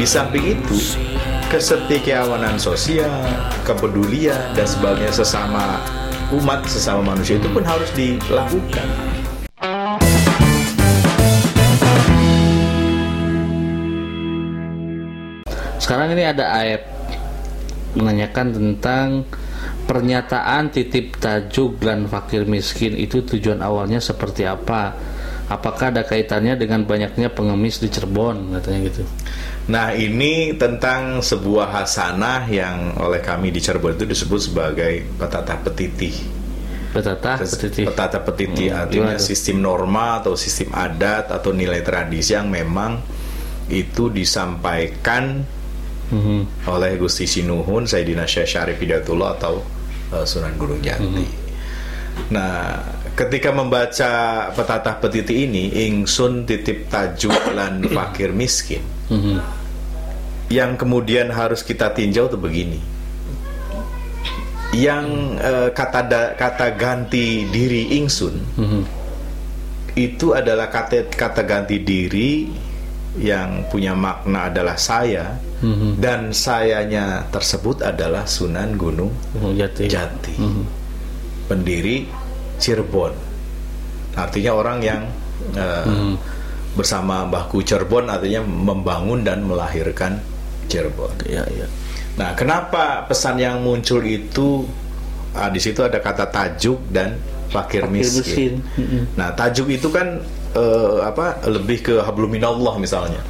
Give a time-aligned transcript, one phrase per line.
[0.00, 0.96] Di samping itu,
[1.52, 3.20] kesetiakawanan sosial,
[3.68, 5.76] kepedulian dan sebagainya sesama
[6.32, 8.88] umat, sesama manusia itu pun harus dilakukan.
[15.76, 16.88] Sekarang ini ada ayat
[17.92, 19.28] menanyakan tentang
[19.84, 24.96] pernyataan titip tajuk dan fakir miskin itu tujuan awalnya seperti apa?
[25.50, 29.02] Apakah ada kaitannya dengan banyaknya pengemis di Cirebon katanya gitu?
[29.66, 36.14] Nah ini tentang sebuah hasanah yang oleh kami di Cirebon itu disebut sebagai petata petiti.
[36.94, 37.82] Petata petiti.
[37.82, 43.02] Petata petiti Hmm, artinya sistem norma atau sistem adat atau nilai tradisi yang memang
[43.66, 45.42] itu disampaikan
[46.10, 46.66] Mhm.
[46.66, 49.62] oleh Gusti Sinuhun Sayyidina Syekh Syarif Hidayatullah atau
[50.10, 51.26] uh, Sunan Gunung Jati.
[51.26, 52.34] Mhm.
[52.34, 52.82] Nah,
[53.20, 54.10] ketika membaca
[54.50, 58.80] petata petiti ini, ingsun titip tajuk lan fakir miskin.
[59.12, 59.36] Mhm.
[60.48, 62.80] Yang kemudian harus kita tinjau tuh begini.
[64.72, 68.82] Yang eh, kata da- kata ganti diri ingsun Mhm.
[69.98, 72.46] itu adalah kata kata ganti diri
[73.18, 75.98] yang punya makna adalah saya Mhm.
[75.98, 79.10] dan sayanya tersebut adalah Sunan Gunung
[79.58, 79.90] Jati.
[79.90, 80.38] Jati,
[81.50, 82.06] pendiri
[82.60, 83.12] Cirebon.
[84.14, 85.02] Artinya orang yang
[85.56, 86.14] eh, Mhm.
[86.76, 90.20] bersama Mbahku Cirebon artinya membangun dan melahirkan
[90.68, 91.10] Cirebon.
[91.24, 91.66] Iya, iya.
[92.14, 94.68] Nah, kenapa pesan yang muncul itu
[95.32, 97.16] ah, di situ ada kata tajuk dan
[97.48, 98.60] fakir, miskin.
[98.60, 99.06] miskin.
[99.16, 100.20] Nah, tajuk itu kan
[100.52, 103.22] eh, apa lebih ke habluminallah misalnya.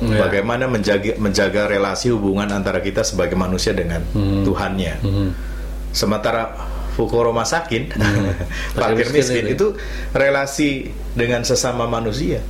[0.00, 0.18] Iya.
[0.18, 4.42] Bagaimana menjaga menjaga relasi hubungan antara kita sebagai manusia dengan Hmm.
[4.42, 4.94] Tuhannya.
[4.98, 5.28] Mhm.
[5.92, 6.50] Sementara
[6.92, 8.34] fukoro masakin, fakir
[8.76, 9.52] Fakir miskin miskin itu.
[9.52, 9.66] itu
[10.12, 10.70] relasi
[11.12, 12.40] dengan sesama manusia.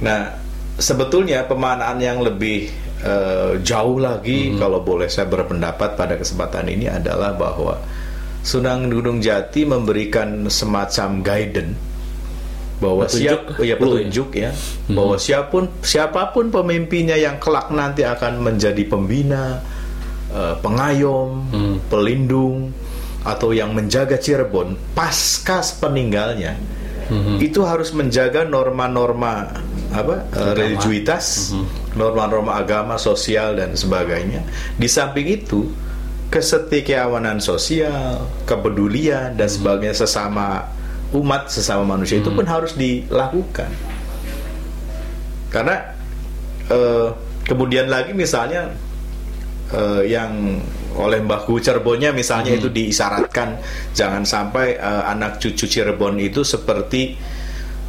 [0.00, 0.34] Nah,
[0.76, 7.32] sebetulnya pemanaan yang lebih eh, jauh lagi, kalau boleh saya berpendapat pada kesempatan ini adalah
[7.32, 7.78] bahwa
[8.40, 11.76] Sunan Gunung Jati memberikan semacam guidance
[12.80, 13.76] bahwa Petunjuk, siap ya gitu ya?
[13.76, 14.50] petunjuk ya
[14.88, 19.60] bahwa siapa pun siapa pun pemimpinnya yang kelak nanti akan menjadi pembina
[20.32, 21.76] eh, pengayom Hmm.
[21.92, 22.72] pelindung
[23.26, 26.56] atau yang menjaga Cirebon pasca peninggalnya
[27.10, 27.42] Mhm.
[27.42, 29.50] itu harus menjaga norma-norma
[29.90, 31.50] apa eh, religiuitas
[31.98, 34.46] norma-norma agama sosial dan sebagainya.
[34.78, 35.66] Di samping itu
[36.30, 40.70] kesetiakawanan sosial kepedulian dan sebagainya sesama
[41.10, 43.74] umat sesama manusia itu pun harus dilakukan.
[45.50, 45.82] Karena
[46.70, 47.08] eh,
[47.42, 48.70] kemudian lagi misalnya
[49.74, 50.60] eh, yang
[50.98, 53.58] oleh Mbah Gu Cirebonnya misalnya itu diisyaratkan
[53.94, 57.14] jangan sampai eh, anak cucu Cirebon itu seperti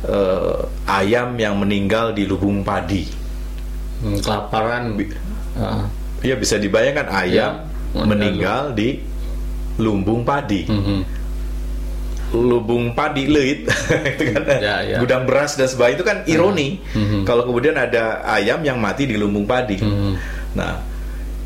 [0.05, 3.05] eh, ayam yang meninggal di lubung padi.
[4.01, 4.97] Hmm, kelaparan.
[5.57, 5.85] Ah.
[6.25, 9.03] Ya bisa dibayangkan ayam Ya, meninggal di
[9.75, 10.63] lumbung padi.
[10.63, 10.99] Mhm.
[12.31, 13.67] Lubung padi leit
[14.15, 14.97] itu kan Ya, ya.
[15.03, 16.79] gudang beras dan sebagainya itu kan ironi.
[16.95, 17.27] Mhm.
[17.27, 19.75] Kalau kemudian ada ayam yang mati di lumbung padi.
[19.83, 20.11] Mhm.
[20.55, 20.79] Nah,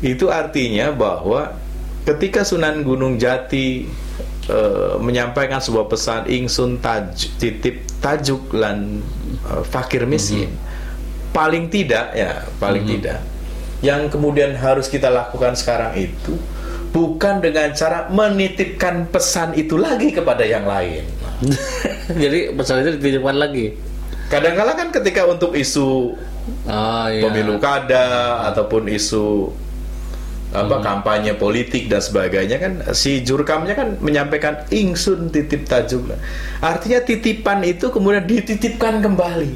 [0.04, 1.56] itu artinya bahwa
[2.04, 3.88] ketika Sunan Gunung Jati
[4.48, 9.00] eh, menyampaikan sebuah pesan ingsun taj titip tajuk lan
[9.48, 10.52] eh, fakir miskin,
[11.32, 13.20] paling tidak ya, paling tidak
[13.84, 16.32] yang kemudian harus kita lakukan sekarang itu
[16.96, 21.04] bukan dengan cara menitipkan pesan itu lagi kepada yang lain.
[22.22, 23.76] Jadi pesan itu dititipkan lagi.
[24.32, 27.26] Kadang-kala kan ketika untuk isu Oh iya.
[27.26, 29.50] pemilu kada ataupun isu
[30.56, 36.08] apa kampanye politik dan sebagainya kan si jurkamnya kan menyampaikan ingsun titip tajuk
[36.64, 39.52] artinya titipan itu kemudian dititipkan kembali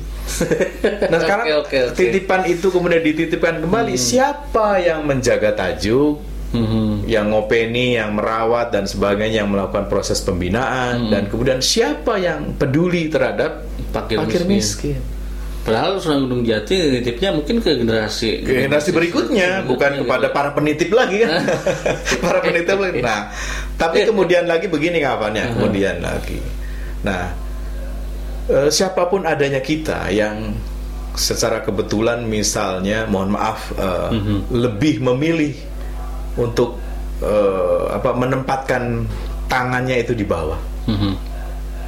[1.10, 1.96] nah sekarang oke, oke.
[1.96, 7.06] titipan itu kemudian dititipkan kembali siapa yang menjaga tajuk Mhm.
[7.06, 13.06] yang ngopeni, yang merawat dan sebagainya, yang melakukan proses pembinaan dan kemudian siapa yang peduli
[13.06, 14.98] terhadap fakir miskin.
[14.98, 15.19] miskin.
[15.70, 20.90] Padahal Sunan Gunung Jati nitipnya mungkin ke generasi ke generasi berikutnya bukan kepada para penitip
[20.90, 21.46] lagi kan?
[22.26, 22.98] Para penitip lagi.
[22.98, 23.30] Nah
[23.78, 26.42] tapi kemudian lagi begini kapannya kemudian lagi.
[27.06, 27.30] Nah
[28.50, 30.58] eh, siapa pun adanya kita yang
[31.14, 34.10] secara kebetulan misalnya mohon maaf eh,
[34.50, 35.54] lebih memilih
[36.34, 36.82] untuk
[37.22, 39.06] eh, apa menempatkan
[39.46, 40.58] tangannya itu di bawah.
[40.90, 41.14] Mhm.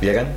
[0.06, 0.30] ya kan?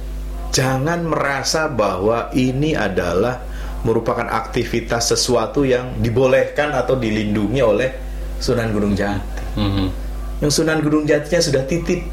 [0.56, 3.44] Jangan merasa bahwa ini adalah
[3.84, 7.92] merupakan aktivitas sesuatu yang dibolehkan atau dilindungi oleh
[8.40, 9.60] Sunan Gunung Jati.
[9.60, 9.88] Mhm.
[10.40, 12.08] Yang Sunan Gunung Jatinya sudah titip.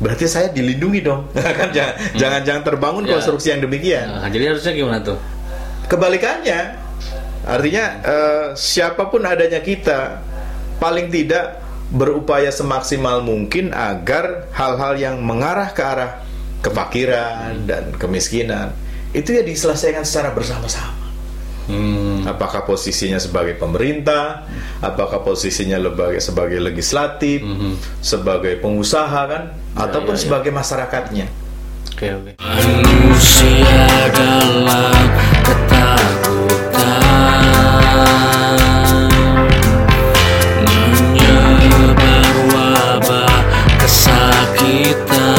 [0.00, 1.28] Berarti saya dilindungi dong.
[1.60, 3.20] kan jangan jangan jangan terbangun Ya.
[3.20, 4.16] konstruksi yang demikian.
[4.16, 5.20] Nah, jadi harusnya gimana tuh?
[5.92, 6.86] Kebalikannya,
[7.46, 10.18] Artinya eh, siapa pun adanya kita
[10.82, 11.62] paling tidak
[11.94, 16.25] berupaya semaksimal mungkin agar hal-hal yang mengarah ke arah
[16.64, 18.72] kefakiran dan kemiskinan
[19.16, 21.06] itu ya diselesaikan secara bersama-sama.
[21.66, 22.22] Hmm.
[22.22, 24.46] Apakah posisinya sebagai pemerintah,
[24.78, 27.74] apakah posisinya sebagai sebagai legislatif, hmm.
[27.98, 30.22] sebagai pengusaha kan, ya, ataupun ya, ya.
[30.22, 31.26] sebagai masyarakatnya.
[32.38, 35.08] Manusia dalam
[35.42, 36.86] ketakutan
[40.60, 43.40] menyebar wabah
[43.80, 45.35] kesakitan.